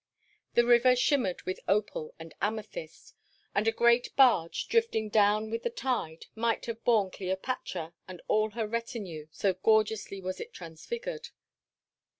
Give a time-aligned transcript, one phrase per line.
[0.55, 3.13] The river shimmered with opal and amethyst;
[3.53, 8.49] and a great barge, drifting down with the tide, might have borne Cleopatra and all
[8.49, 11.29] her retinue, so gorgeously was it transfigured.